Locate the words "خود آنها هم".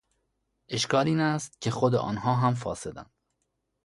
1.71-2.53